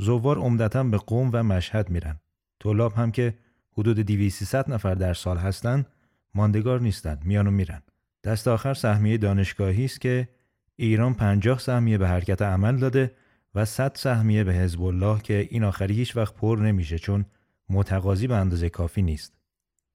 زوار 0.00 0.38
عمدتا 0.38 0.84
به 0.84 0.96
قوم 0.98 1.30
و 1.32 1.42
مشهد 1.42 1.90
میرن. 1.90 2.20
طلاب 2.60 2.92
هم 2.92 3.10
که 3.10 3.34
حدود 3.72 3.98
200 3.98 4.68
نفر 4.68 4.94
در 4.94 5.14
سال 5.14 5.36
هستند 5.36 5.86
ماندگار 6.34 6.80
نیستند 6.80 7.24
میان 7.24 7.46
و 7.46 7.50
میرن. 7.50 7.82
دست 8.24 8.48
آخر 8.48 8.74
سهمیه 8.74 9.18
دانشگاهی 9.18 9.84
است 9.84 10.00
که 10.00 10.28
ایران 10.76 11.14
50 11.14 11.58
سهمیه 11.58 11.98
به 11.98 12.08
حرکت 12.08 12.42
عمل 12.42 12.76
داده 12.76 13.12
و 13.54 13.64
100 13.64 13.92
سهمیه 13.94 14.44
به 14.44 14.54
حزب 14.54 14.82
الله 14.82 15.22
که 15.22 15.48
این 15.50 15.64
آخری 15.64 15.94
هیچ 15.94 16.16
وقت 16.16 16.34
پر 16.34 16.58
نمیشه 16.62 16.98
چون 16.98 17.24
متقاضی 17.68 18.26
به 18.26 18.34
اندازه 18.34 18.68
کافی 18.68 19.02
نیست. 19.02 19.32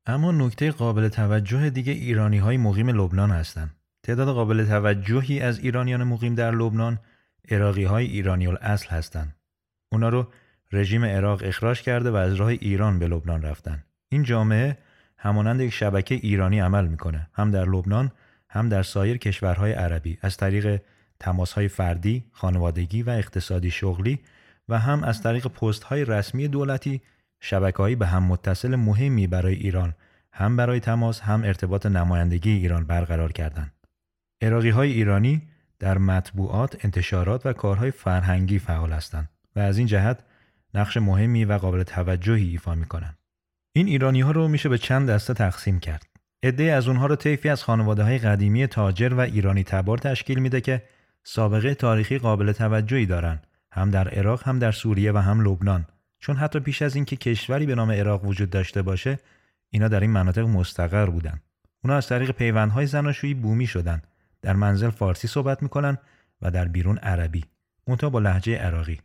اما 0.05 0.31
نکته 0.31 0.71
قابل 0.71 1.07
توجه 1.07 1.69
دیگه 1.69 1.93
ایرانی 1.93 2.37
های 2.37 2.57
مقیم 2.57 2.89
لبنان 2.89 3.31
هستند. 3.31 3.75
تعداد 4.03 4.27
قابل 4.27 4.65
توجهی 4.65 5.39
از 5.39 5.59
ایرانیان 5.59 6.03
مقیم 6.03 6.35
در 6.35 6.51
لبنان 6.51 6.99
عراقی 7.51 7.83
های 7.83 8.05
ایرانی 8.05 8.47
اصل 8.47 8.89
هستند. 8.89 9.35
اونا 9.91 10.09
رو 10.09 10.27
رژیم 10.71 11.05
عراق 11.05 11.41
اخراج 11.43 11.81
کرده 11.81 12.11
و 12.11 12.15
از 12.15 12.35
راه 12.35 12.47
ایران 12.47 12.99
به 12.99 13.07
لبنان 13.07 13.41
رفتن. 13.41 13.83
این 14.09 14.23
جامعه 14.23 14.77
همانند 15.17 15.61
یک 15.61 15.73
شبکه 15.73 16.15
ایرانی 16.15 16.59
عمل 16.59 16.87
می‌کنه 16.87 17.29
هم 17.33 17.51
در 17.51 17.65
لبنان 17.65 18.11
هم 18.49 18.69
در 18.69 18.83
سایر 18.83 19.17
کشورهای 19.17 19.71
عربی 19.71 20.17
از 20.21 20.37
طریق 20.37 20.81
تماسهای 21.19 21.67
فردی، 21.67 22.23
خانوادگی 22.31 23.03
و 23.03 23.09
اقتصادی 23.09 23.71
شغلی 23.71 24.19
و 24.69 24.79
هم 24.79 25.03
از 25.03 25.21
طریق 25.21 25.47
پست 25.47 25.83
های 25.83 26.05
رسمی 26.05 26.47
دولتی 26.47 27.01
شبکههایی 27.39 27.95
به 27.95 28.07
هم 28.07 28.23
متصل 28.23 28.75
مهمی 28.75 29.27
برای 29.27 29.53
ایران 29.55 29.93
هم 30.33 30.55
برای 30.55 30.79
تماس 30.79 31.21
هم 31.21 31.43
ارتباط 31.43 31.85
نمایندگی 31.85 32.51
ایران 32.51 32.85
برقرار 32.85 33.31
کردند. 33.31 33.73
عراقی 34.41 34.69
های 34.69 34.91
ایرانی 34.91 35.41
در 35.79 35.97
مطبوعات، 35.97 36.85
انتشارات 36.85 37.45
و 37.45 37.53
کارهای 37.53 37.91
فرهنگی 37.91 38.59
فعال 38.59 38.91
هستند 38.91 39.29
و 39.55 39.59
از 39.59 39.77
این 39.77 39.87
جهت 39.87 40.19
نقش 40.73 40.97
مهمی 40.97 41.45
و 41.45 41.53
قابل 41.57 41.83
توجهی 41.83 42.49
ایفا 42.49 42.75
می 42.75 42.85
کنند. 42.85 43.17
این 43.71 43.87
ایرانی 43.87 44.21
ها 44.21 44.31
رو 44.31 44.47
میشه 44.47 44.69
به 44.69 44.77
چند 44.77 45.09
دسته 45.09 45.33
تقسیم 45.33 45.79
کرد. 45.79 46.08
عده 46.43 46.63
از 46.63 46.87
اونها 46.87 47.05
رو 47.05 47.15
طیفی 47.15 47.49
از 47.49 47.63
خانواده 47.63 48.03
های 48.03 48.17
قدیمی 48.17 48.67
تاجر 48.67 49.13
و 49.13 49.19
ایرانی 49.19 49.63
تبار 49.63 49.97
تشکیل 49.97 50.39
میده 50.39 50.61
که 50.61 50.81
سابقه 51.23 51.75
تاریخی 51.75 52.17
قابل 52.17 52.51
توجهی 52.51 53.05
دارند 53.05 53.47
هم 53.71 53.91
در 53.91 54.09
عراق 54.09 54.47
هم 54.47 54.59
در 54.59 54.71
سوریه 54.71 55.11
و 55.11 55.17
هم 55.17 55.41
لبنان. 55.41 55.85
چون 56.19 56.35
حتی 56.35 56.59
پیش 56.59 56.81
از 56.81 56.95
اینکه 56.95 57.15
کشوری 57.15 57.65
به 57.65 57.75
نام 57.75 57.91
عراق 57.91 58.25
وجود 58.25 58.49
داشته 58.49 58.81
باشه 58.81 59.19
اینا 59.69 59.87
در 59.87 59.99
این 59.99 60.11
مناطق 60.11 60.41
مستقر 60.41 61.05
بودن. 61.05 61.41
اونا 61.83 61.97
از 61.97 62.07
طریق 62.07 62.31
پیوندهای 62.31 62.85
زناشویی 62.85 63.33
بومی 63.33 63.67
شدن. 63.67 64.01
در 64.41 64.53
منزل 64.53 64.89
فارسی 64.89 65.27
صحبت 65.27 65.63
می‌کنن 65.63 65.97
و 66.41 66.51
در 66.51 66.67
بیرون 66.67 66.97
عربی. 66.97 67.45
منتها 67.87 68.09
با 68.09 68.19
لحجه 68.19 68.57
عراقی. 68.57 68.99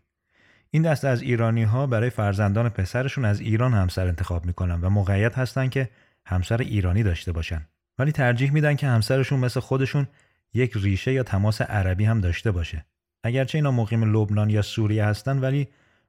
این 0.70 0.82
دست 0.82 1.04
از 1.04 1.22
ایرانی 1.22 1.62
ها 1.62 1.86
برای 1.86 2.10
فرزندان 2.10 2.68
پسرشون 2.68 3.24
از 3.24 3.40
ایران 3.40 3.72
همسر 3.72 4.06
انتخاب 4.06 4.46
می‌کنن 4.46 4.80
و 4.80 4.90
مقید 4.90 5.32
هستن 5.32 5.68
که 5.68 5.88
همسر 6.26 6.61
ایرانی 6.61 7.02
داشته 7.02 7.33
باشن. 7.33 7.66
ولی 7.99 8.12
ترجیح 8.12 8.52
میدن 8.52 8.75
که 8.75 8.87
همسرشون 8.87 9.40
مثل 9.40 9.61
خودشون 9.61 10.07
یک 10.54 10.73
ریشه 10.75 11.12
یا 11.12 11.23
تماس 11.23 11.62
عربی 11.62 12.04
هم 12.04 12.21
داشته 12.21 12.50
باشه. 12.50 12.85
اگرچه 13.25 13.59
اینا 13.59 13.71
مقیم 13.71 14.16
لبنان 14.16 14.50
یا 14.50 14.62
سوریه 14.62 15.04
هستن 15.04 15.38
ولی 15.38 15.69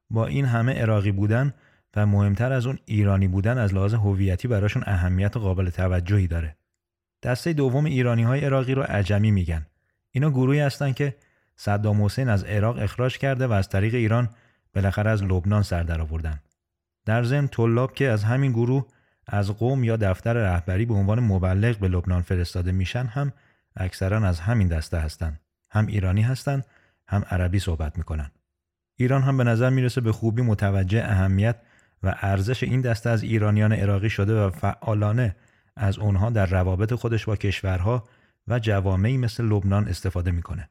با 0.09 0.25
این 0.25 0.45
همه 0.45 0.73
عراقی 0.73 1.11
بودن 1.11 1.53
و 1.95 2.05
مهمتر 2.05 2.51
از 2.51 2.65
اون 2.65 2.79
ایرانی 2.85 3.27
بودن 3.27 3.57
از 3.57 3.73
لحاظ 3.73 3.93
هویتی 3.93 4.47
براشون 4.47 4.83
اهمیت 4.85 5.37
قابل 5.37 5.69
توجهی 5.69 6.27
داره. 6.27 6.55
دسته 7.23 7.53
دوم 7.53 7.85
ایرانی 7.85 8.23
های 8.23 8.45
عراقی 8.45 8.73
رو 8.73 8.81
عجمی 8.81 9.31
میگن. 9.31 9.65
اینا 10.11 10.29
گروهی 10.29 10.59
هستن 10.59 10.91
که 10.91 11.15
صدام 11.55 12.05
حسین 12.05 12.29
از 12.29 12.43
عراق 12.43 12.77
اخراج 12.77 13.17
کرده 13.17 13.47
و 13.47 13.51
از 13.51 13.69
طریق 13.69 13.95
ایران 13.95 14.29
بالاخره 14.73 15.11
از 15.11 15.23
لبنان 15.23 15.61
سر 15.61 15.83
درآوردن. 15.83 16.39
در 17.05 17.23
ضمن 17.23 17.47
طلاب 17.47 17.93
که 17.93 18.09
از 18.09 18.23
همین 18.23 18.51
گروه 18.51 18.85
از 19.27 19.51
قوم 19.51 19.83
یا 19.83 19.97
دفتر 19.97 20.33
رهبری 20.33 20.85
به 20.85 20.93
عنوان 20.93 21.19
مبلغ 21.19 21.77
به 21.77 21.87
لبنان 21.87 22.21
فرستاده 22.21 22.71
میشن 22.71 23.05
هم 23.05 23.33
اکثرا 23.75 24.27
از 24.27 24.39
همین 24.39 24.67
دسته 24.67 24.97
هستند 24.97 25.39
هم 25.71 25.87
ایرانی 25.87 26.21
هستند 26.21 26.65
هم 27.07 27.23
عربی 27.29 27.59
صحبت 27.59 27.97
می‌کنن 27.97 28.31
ایران 28.95 29.21
هم 29.21 29.37
به 29.37 29.43
نظر 29.43 29.69
می‌رسه 29.69 30.01
به 30.01 30.11
خوبی 30.11 30.41
متوجه 30.41 31.03
اهمیت 31.03 31.55
و 32.03 32.15
ارزش 32.21 32.63
این 32.63 32.81
دسته 32.81 33.09
از 33.09 33.23
ایرانیان 33.23 33.73
عراقی 33.73 34.09
شده 34.09 34.45
و 34.45 34.49
فعالانه 34.49 35.35
از 35.75 35.99
اونها 35.99 36.29
در 36.29 36.45
روابط 36.45 36.93
خودش 36.93 37.25
با 37.25 37.35
کشورها 37.35 38.03
و 38.47 38.59
جوامعی 38.59 39.17
مثل 39.17 39.45
لبنان 39.45 39.87
استفاده 39.87 40.31
می‌کنه. 40.31 40.69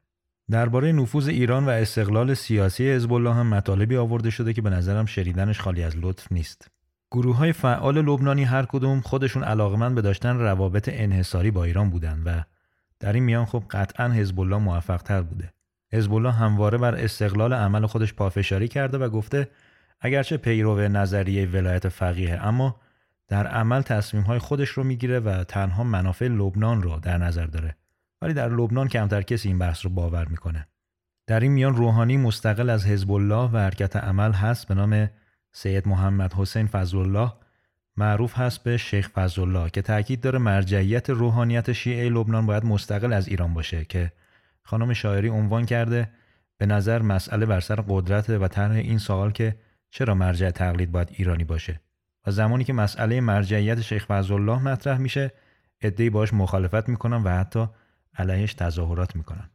درباره 0.50 0.92
نفوذ 0.92 1.28
ایران 1.28 1.64
و 1.64 1.68
استقلال 1.68 2.34
سیاسی 2.34 2.90
حزب 2.90 3.12
هم 3.12 3.46
مطالبی 3.46 3.96
آورده 3.96 4.30
شده 4.30 4.52
که 4.52 4.62
به 4.62 4.70
نظرم 4.70 5.06
شریدنش 5.06 5.61
خالی 5.61 5.82
از 5.82 5.96
لطف 5.96 6.32
نیست. 6.32 6.70
گروه 7.14 7.37
های 7.37 7.52
فعال 7.52 8.02
لبنانی 8.02 8.44
هر 8.44 8.66
کدوم 8.66 9.00
خودشون 9.00 9.44
علاقمند 9.44 9.94
به 9.94 10.02
داشتن 10.02 10.38
روابط 10.38 10.88
انحصاری 10.92 11.50
با 11.50 11.64
ایران 11.64 11.90
بودن 11.90 12.23
و 12.25 12.42
در 13.00 13.12
این 13.12 13.25
میان 13.25 13.44
خب 13.44 13.62
قطعا 13.71 14.09
حزب 14.09 14.40
الله 14.40 14.59
موفق 14.59 15.02
تر 15.02 15.23
بوده. 15.23 15.52
حزب 15.92 16.14
الله 16.14 16.33
همواره 16.33 16.78
بر 16.78 16.94
استقلال 16.94 17.52
عمل 17.52 17.87
خودش 17.87 18.14
پافشاری 18.14 18.68
کرده 18.68 18.99
و 18.99 19.09
گفته 19.09 19.49
اگرچه 20.00 20.37
پیرو 20.37 20.88
نظریه 20.88 21.47
ولایت 21.47 21.88
فقیه 21.88 22.47
اما 22.47 22.80
در 23.28 23.47
عمل 23.47 23.83
تصمیم 23.83 24.23
های 24.23 24.38
خودش 24.38 24.68
رو 24.68 24.85
می‌گیره 24.85 25.21
و 25.21 25.44
تنها 25.44 25.85
منافع 25.85 26.28
لبنان 26.28 26.83
رو 26.83 27.00
در 27.00 27.18
نظر 27.18 27.47
داره 27.47 27.76
ولی 28.23 28.35
در 28.35 28.49
لبنان 28.49 28.88
کمتر 28.88 29.23
کسی 29.23 29.49
این 29.49 29.59
بحث 29.59 29.85
رو 29.85 29.90
باور 29.90 30.25
می‌کنه 30.28 30.68
در 31.26 31.40
این 31.40 31.52
میان 31.52 31.76
روحانی 31.76 32.16
مستقل 32.16 32.71
از 32.71 32.87
حزب 32.87 33.12
الله 33.12 33.50
و 33.52 33.59
حرکت 33.59 33.97
عمل 33.97 34.33
هست 34.33 34.68
به 34.68 34.75
نام 34.75 35.09
سید 35.56 35.88
محمد 35.88 36.32
حسین 36.32 36.66
فضل 36.66 36.99
الله 36.99 37.32
معروف 37.96 38.38
هست 38.38 38.64
به 38.64 38.76
شیخ 38.76 39.08
فضلالله 39.08 39.70
که 39.70 39.82
تاکید 39.82 40.20
داره 40.20 40.38
مرجعیت 40.38 41.11
روحانیت 41.11 41.73
شیعه 41.73 42.08
لبنان 42.08 42.46
باید 42.46 42.64
مستقل 42.64 43.12
از 43.12 43.28
ایران 43.28 43.54
باشه 43.54 43.84
که 43.84 44.12
خانم 44.62 44.92
شاعری 44.92 45.28
عنوان 45.28 45.66
کرده 45.66 46.11
به 46.58 46.66
نظر 46.66 47.02
مسئله 47.02 47.46
بر 47.46 47.61
سر 47.61 47.84
قدرت 47.88 48.30
و 48.30 48.49
طرح 48.49 48.76
این 48.76 48.99
سوال 48.99 49.30
که 49.30 49.56
چرا 49.90 50.14
مرجع 50.14 50.50
تقلید 50.50 50.92
باید 50.92 51.08
ایرانی 51.12 51.44
باشه؟ 51.44 51.80
و 52.26 52.30
زمانی 52.30 52.64
که 52.64 52.73
مسئله 52.73 53.20
مرجعیت 53.20 53.80
شیخ 53.80 54.06
فضلالله 54.06 54.62
مطرح 54.62 54.99
میشه 54.99 55.32
عده‌ای 55.82 56.11
باش 56.11 56.34
مخالفت 56.34 56.88
می‌کنن 56.88 57.23
و 57.23 57.28
حتی 57.28 57.66
علیهش 58.18 58.54
تظاهرات 58.54 59.16
می‌کنن 59.16 59.50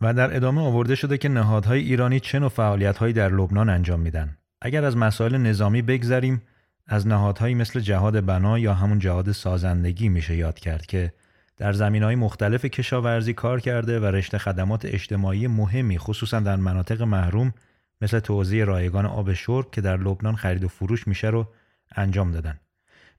و 0.00 0.14
در 0.14 0.36
ادامه 0.36 0.62
آورده 0.62 0.94
شده 0.94 1.18
که 1.18 1.28
نهادهای 1.28 1.80
ایرانی 1.80 2.20
چه 2.20 2.38
نوع 2.38 2.48
فعالیتهایی 2.48 3.12
در 3.12 3.28
لبنان 3.28 3.68
انجام 3.68 4.00
میدن. 4.00 4.36
اگر 4.64 4.84
از 4.84 4.96
مسائل 4.96 5.36
نظامی 5.36 5.82
بگذریم 5.82 6.42
از 6.86 7.06
نهادهایی 7.06 7.54
مثل 7.54 7.80
جهاد 7.80 8.24
بنا 8.24 8.58
یا 8.58 8.74
همون 8.74 8.98
جهاد 8.98 9.32
سازندگی 9.32 10.08
میشه 10.08 10.36
یاد 10.36 10.58
کرد 10.58 10.86
که 10.86 11.12
در 11.56 11.72
زمین 11.72 12.02
های 12.02 12.14
مختلف 12.14 12.64
کشاورزی 12.64 13.32
کار 13.32 13.60
کرده 13.60 14.00
و 14.00 14.04
رشته 14.04 14.38
خدمات 14.38 14.84
اجتماعی 14.84 15.46
مهمی 15.46 15.98
خصوصا 15.98 16.40
در 16.40 16.56
مناطق 16.56 17.02
محروم 17.02 17.52
مثل 18.00 18.18
توزیع 18.18 18.64
رایگان 18.64 19.06
آب 19.06 19.32
شرب 19.32 19.70
که 19.70 19.80
در 19.80 19.96
لبنان 19.96 20.36
خرید 20.36 20.64
و 20.64 20.68
فروش 20.68 21.08
میشه 21.08 21.28
رو 21.28 21.48
انجام 21.96 22.32
دادن. 22.32 22.60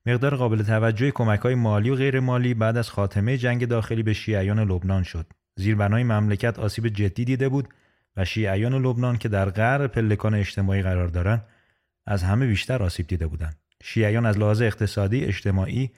مقدار 0.06 0.36
قابل 0.36 0.64
توجه 0.64 1.12
کمک 1.12 1.40
های 1.40 1.56
مالی 1.56 1.90
و 1.90 1.96
غیر 1.96 2.20
مالی 2.20 2.54
بعد 2.54 2.78
از 2.78 2.90
خاتمه 2.90 3.38
جنگ 3.38 3.68
داخلی 3.68 4.04
به 4.04 4.14
شیعیان 4.14 4.60
لبنان 4.60 5.04
شد. 5.04 5.26
زیربنای 5.56 6.04
مملکت 6.04 6.60
آسیب 6.60 6.88
جدی 6.88 7.26
دیده 7.26 7.50
بود 7.50 7.68
و 8.18 8.26
شیعیان 8.26 8.74
لبنان 8.74 9.18
که 9.18 9.30
در 9.30 9.50
غرب 9.50 9.88
پلکان 9.88 10.34
اجتماعی 10.34 10.82
قرار 10.82 11.08
دارند 11.08 11.46
از 12.06 12.24
همه 12.24 12.48
بیشتر 12.48 12.84
آسیب 12.84 13.08
دیده 13.08 13.28
بودند. 13.28 13.56
شیعیان 13.84 14.26
از 14.26 14.38
لحاظ 14.38 14.62
اقتصادی، 14.62 15.26
اجتماعی، 15.26 15.92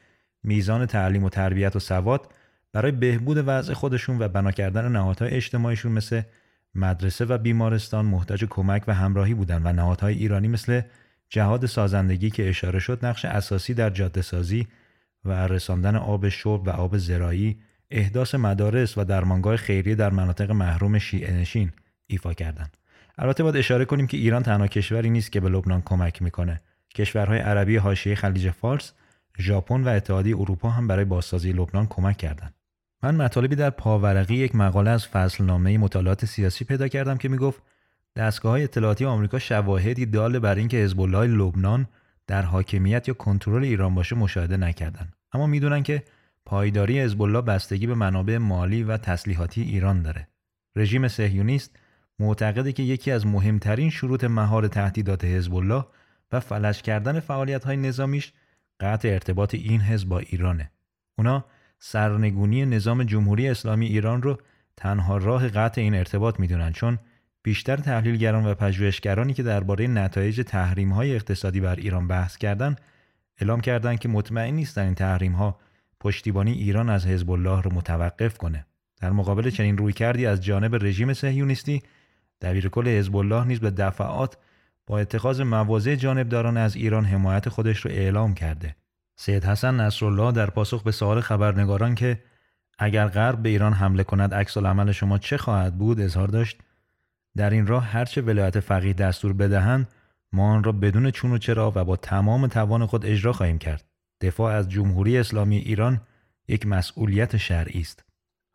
میزان 0.44 0.86
تعلیم 0.86 1.24
و 1.24 1.30
تربیت 1.30 1.76
و 1.76 1.80
سواد 1.80 2.34
برای 2.74 2.92
بهبود 2.92 3.44
وضع 3.46 3.74
خودشون 3.74 4.22
و 4.22 4.28
بنا 4.28 4.52
کردن 4.52 4.92
نهادهای 4.92 5.32
اجتماعیشون 5.32 5.92
مثل 5.92 6.22
مدرسه 6.76 7.26
و 7.26 7.38
بیمارستان 7.38 8.06
محتاج 8.06 8.46
کمک 8.46 8.84
و 8.88 8.94
همراهی 8.94 9.34
بودند 9.34 9.66
و 9.66 9.74
نهادهای 9.74 10.14
ایرانی 10.14 10.48
مثل 10.48 10.82
جهاد 11.30 11.66
سازندگی 11.66 12.30
که 12.30 12.50
اشاره 12.50 12.80
شد 12.80 13.06
نقش 13.06 13.26
اساسی 13.26 13.74
در 13.74 13.90
جاده 13.90 14.22
سازی 14.22 14.68
و 15.26 15.48
رساندن 15.48 15.96
آب 15.96 16.30
شرب 16.30 16.68
و 16.68 16.70
آب 16.70 16.98
زراعی 16.98 17.58
احداث 17.92 18.36
مدارس 18.36 18.98
و 18.98 19.04
درمانگاه 19.04 19.56
خیریه 19.56 19.96
در 19.96 20.10
مناطق 20.10 20.52
محروم 20.52 20.98
شیعه 20.98 21.34
نشین 21.34 21.72
ایفا 22.08 22.34
کردند. 22.34 22.78
البته 23.18 23.44
باید 23.44 23.58
اشاره 23.58 23.86
کنیم 23.86 24.08
که 24.08 24.18
ایران 24.18 24.44
تنها 24.44 24.68
کشوری 24.68 25.10
نیست 25.10 25.32
که 25.32 25.40
به 25.40 25.50
لبنان 25.50 25.82
کمک 25.82 26.22
می‌کنه. 26.22 26.62
کشورهای 26.96 27.40
عربی 27.40 27.78
حاشیه 27.78 28.16
خلیج 28.16 28.50
فارس، 28.50 28.94
ژاپن 29.40 29.84
و 29.84 29.88
اتحادیه 29.88 30.38
اروپا 30.38 30.70
هم 30.70 30.88
برای 30.88 31.06
بازسازی 31.06 31.52
لبنان 31.52 31.88
کمک 31.88 32.18
کردند. 32.18 32.54
من 33.04 33.16
مطالبی 33.16 33.56
در 33.56 33.70
پاورقی 33.70 34.36
یک 34.36 34.56
مقاله 34.56 34.90
از 34.90 35.08
فصلنامه 35.08 35.78
مطالعات 35.78 36.26
سیاسی 36.26 36.66
پیدا 36.66 36.88
کردم 36.88 37.18
که 37.18 37.30
می‌گفت 37.30 37.62
دستگاه 38.16 38.52
های 38.52 38.64
اطلاعاتی 38.64 39.06
آمریکا 39.06 39.40
شواهدی 39.40 40.06
دال 40.06 40.40
بر 40.40 40.56
اینکه 40.56 40.78
حزب 40.78 41.02
لبنان 41.02 41.88
در 42.28 42.42
حاکمیت 42.42 43.08
یا 43.08 43.14
کنترل 43.14 43.64
ایران 43.64 43.96
باشه 43.96 44.16
مشاهده 44.16 44.58
نکردند 44.58 45.16
اما 45.34 45.48
می‌دونن 45.48 45.84
که 45.84 46.04
پایداری 46.46 47.02
حزب 47.02 47.42
بستگی 47.42 47.88
به 47.88 47.96
منابع 47.96 48.38
مالی 48.38 48.84
و 48.84 48.98
تسلیحاتی 48.98 49.62
ایران 49.62 50.02
داره 50.02 50.28
رژیم 50.76 51.08
صهیونیست 51.08 51.80
معتقده 52.20 52.72
که 52.72 52.84
یکی 52.84 53.12
از 53.12 53.26
مهمترین 53.26 53.90
شروط 53.90 54.24
مهار 54.24 54.68
تهدیدات 54.68 55.26
حزب 55.26 55.56
الله 55.56 55.86
و 56.32 56.40
فلج 56.40 56.82
کردن 56.82 57.20
فعالیت 57.20 57.64
های 57.64 57.78
نظامیش 57.78 58.34
قطع 58.80 59.10
ارتباط 59.10 59.56
این 59.56 59.82
حزب 59.82 60.10
با 60.10 60.20
ایرانه. 60.20 60.72
اونا 61.18 61.46
سرنگونی 61.80 62.66
نظام 62.66 63.04
جمهوری 63.04 63.50
اسلامی 63.50 63.86
ایران 63.86 64.22
رو 64.22 64.38
تنها 64.78 65.18
راه 65.18 65.50
قطع 65.50 65.82
این 65.82 65.96
ارتباط 65.96 66.40
می‌دونن 66.40 66.72
چون 66.72 67.00
بیشتر 67.44 67.78
تحلیلگران 67.78 68.46
و 68.46 68.54
پژوهشگرانی 68.54 69.34
که 69.34 69.44
درباره 69.44 69.88
نتایج 69.88 70.42
تحریم 70.42 70.92
های 70.92 71.16
اقتصادی 71.16 71.60
بر 71.60 71.76
ایران 71.76 72.08
بحث 72.08 72.38
کردند 72.38 72.82
اعلام 73.42 73.62
کردند 73.62 74.00
که 74.00 74.10
مطمئن 74.10 74.54
نیستن 74.54 74.82
این 74.86 74.96
تحریم 74.96 75.32
ها 75.32 75.60
پشتیبانی 76.00 76.52
ایران 76.52 76.90
از 76.90 77.06
حزب 77.06 77.32
الله 77.32 77.62
رو 77.62 77.74
متوقف 77.74 78.38
کنه. 78.38 78.66
در 79.02 79.12
مقابل 79.12 79.50
چنین 79.50 79.78
روی 79.78 79.94
کردی 79.94 80.26
از 80.26 80.44
جانب 80.44 80.76
رژیم 80.76 81.14
صهیونیستی 81.14 81.84
دبیر 82.42 82.70
کل 82.70 82.88
حزب 82.88 83.16
الله 83.16 83.44
نیز 83.44 83.60
به 83.60 83.72
دفعات 83.72 84.38
با 84.88 85.00
اتخاذ 85.00 85.42
مواضع 85.42 85.96
جانبداران 85.96 86.58
از 86.58 86.76
ایران 86.76 87.06
حمایت 87.06 87.50
خودش 87.50 87.80
رو 87.80 87.92
اعلام 87.92 88.34
کرده. 88.34 88.76
سید 89.16 89.46
حسن 89.46 89.80
نصرالله 89.80 90.32
در 90.32 90.50
پاسخ 90.50 90.84
به 90.84 90.92
سوال 90.92 91.22
خبرنگاران 91.22 91.96
که 91.96 92.24
اگر 92.80 93.08
غرب 93.08 93.44
به 93.44 93.50
ایران 93.50 93.74
حمله 93.74 94.04
کند 94.04 94.34
عکس 94.34 94.58
عمل 94.58 94.92
شما 94.92 95.18
چه 95.18 95.38
خواهد 95.38 95.78
بود؟ 95.78 96.00
اظهار 96.00 96.28
داشت. 96.28 96.58
در 97.38 97.50
این 97.50 97.68
راه 97.68 97.84
هرچه 97.86 98.22
ولایت 98.22 98.60
فقیه 98.60 98.94
دستور 98.94 99.34
بدهند 99.34 99.88
ما 100.34 100.52
آن 100.54 100.64
را 100.64 100.72
بدون 100.72 101.12
چون 101.12 101.32
و 101.32 101.38
چرا 101.38 101.72
و 101.76 101.84
با 101.84 101.96
تمام 101.96 102.48
توان 102.48 102.86
خود 102.86 103.06
اجرا 103.06 103.34
خواهیم 103.34 103.58
کرد. 103.58 103.84
دفاع 104.22 104.54
از 104.54 104.70
جمهوری 104.70 105.18
اسلامی 105.18 105.58
ایران 105.58 106.02
یک 106.48 106.68
مسئولیت 106.68 107.38
شرعی 107.38 107.82
است. 107.82 108.07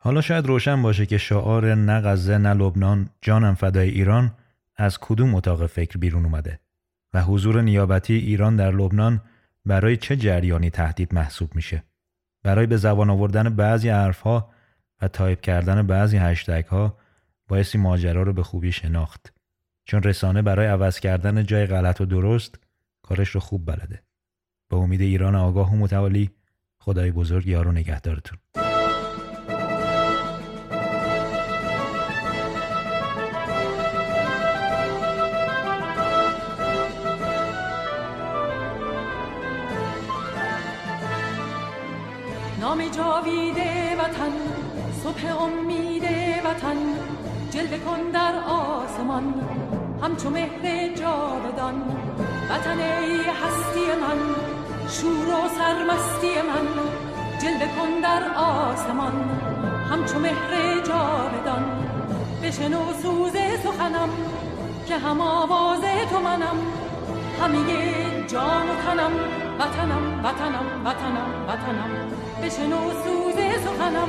حالا 0.05 0.21
شاید 0.21 0.47
روشن 0.47 0.81
باشه 0.81 1.05
که 1.05 1.17
شعار 1.17 1.75
نه 1.75 2.01
غزه 2.01 2.37
نه 2.37 2.53
لبنان 2.53 3.09
جانم 3.21 3.53
فدای 3.53 3.89
ایران 3.89 4.35
از 4.75 4.97
کدوم 4.99 5.35
اتاق 5.35 5.65
فکر 5.65 5.97
بیرون 5.97 6.25
اومده؟ 6.25 6.59
و 7.13 7.23
حضور 7.23 7.61
نیابتی 7.61 8.13
ایران 8.13 8.55
در 8.55 8.71
لبنان 8.71 9.21
برای 9.65 9.97
چه 9.97 10.15
جریانی 10.15 10.69
تهدید 10.69 11.13
محسوب 11.13 11.55
میشه؟ 11.55 11.83
برای 12.43 12.65
به 12.65 12.77
زبان 12.77 13.09
آوردن 13.09 13.55
بعضی 13.55 13.89
حرفها 13.89 14.51
و 15.01 15.07
تایپ 15.07 15.41
کردن 15.41 15.87
بعضی 15.87 16.17
هشتگ 16.17 16.65
ها 16.65 16.97
بایستی 17.47 17.77
ماجرا 17.77 18.23
رو 18.23 18.33
به 18.33 18.43
خوبی 18.43 18.71
شناخت. 18.71 19.33
چون 19.85 20.03
رسانه 20.03 20.41
برای 20.41 20.67
عوض 20.67 20.99
کردن 20.99 21.45
جای 21.45 21.65
غلط 21.65 22.01
و 22.01 22.05
درست 22.05 22.59
کارش 23.01 23.29
رو 23.29 23.39
خوب 23.39 23.65
بلده. 23.65 24.03
به 24.69 24.75
امید 24.75 25.01
ایران 25.01 25.35
آگاه 25.35 25.73
و 25.73 25.75
متوالی 25.75 26.31
خدای 26.79 27.11
بزرگ 27.11 27.47
یارو 27.47 27.71
نگهدارتون. 27.71 28.37
نام 42.97 43.23
جاویده 43.23 43.95
وطن 43.95 44.33
صبح 45.03 45.41
امید 45.43 46.03
وطن 46.45 46.77
جلوه 47.51 47.77
کن 47.77 48.11
در 48.13 48.35
آسمان 48.47 49.33
همچو 50.01 50.29
مهر 50.29 50.87
جاودان. 50.95 51.81
وطن 52.49 52.79
ای 52.79 53.17
هستی 53.17 53.85
من 54.01 54.19
شور 54.89 55.27
و 55.27 55.49
سرمستی 55.57 56.41
من 56.41 56.67
جلوه 57.41 57.67
کن 57.75 58.01
در 58.03 58.23
آسمان 58.35 59.13
همچو 59.91 60.19
مهر 60.19 60.79
جاودان. 60.87 61.65
بشنو 62.43 62.93
سوز 63.03 63.33
سخنم 63.63 64.09
که 64.87 64.97
هم 64.97 65.21
آواز 65.21 65.81
تو 66.11 66.19
منم. 66.19 66.82
همه 67.43 68.27
جان 68.27 68.69
و 68.69 68.75
تنم 68.85 69.13
وطنم 69.59 70.03
وطنم 70.23 70.65
وطنم 70.85 71.29
وطنم. 71.47 71.91
بشنو 72.43 72.91
سوز 73.03 73.35
سخنم 73.65 74.07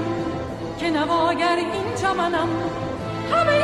که 0.79 0.91
نواگر 0.91 1.57
این 1.57 1.95
چمنم. 2.03 2.49
همه 3.33 3.61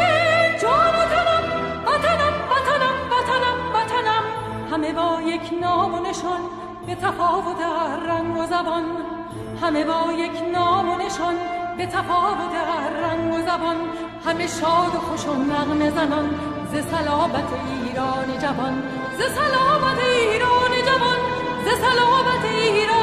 جان 0.62 0.94
و 0.98 1.04
تنم 1.12 1.44
وطنم 1.86 2.34
وطنم 2.50 2.96
وطنم 3.12 3.58
وطنم. 3.74 4.24
همه 4.72 4.92
با 4.92 5.20
یک 5.26 5.60
نام 5.62 5.94
و 5.94 5.98
نشان 5.98 6.40
به 6.86 6.94
تفاوت 6.94 7.60
رنگ 8.08 8.36
و 8.36 8.46
زبان. 8.46 8.84
همه 9.62 9.84
با 9.84 10.12
یک 10.12 10.42
نام 10.52 10.88
و 10.88 10.96
نشان 10.96 11.34
به 11.76 11.86
تفاوت 11.86 12.54
رنگ 13.02 13.34
و 13.34 13.38
زبان. 13.40 13.76
همه 14.26 14.46
شاد 14.46 14.94
و 14.94 14.98
خوش 14.98 15.26
و 15.26 15.34
نغمه 15.34 15.90
زنان. 15.90 16.49
ز 16.72 16.74
سلامت 16.90 17.48
ایران 17.52 18.28
جوان 18.42 18.74
ز 19.18 19.20
سلامت 19.38 19.98
ایران 20.04 20.72
جوان 20.88 21.20
ز 21.64 21.68
سلامت 21.84 22.44
ایران 22.44 22.99